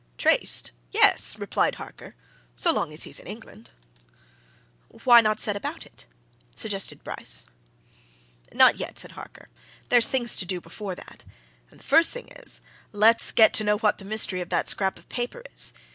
[0.17, 2.15] "Traced yes," replied Harker.
[2.55, 3.69] "So long as he's in England."
[4.87, 6.07] "Why not set about it?"
[6.49, 7.45] suggested Bryce.
[8.51, 9.47] "Not yet," said Harker.
[9.89, 11.23] "There's things to do before that.
[11.69, 12.61] And the first thing is
[12.91, 15.71] let's get to know what the mystery of that scrap of paper is.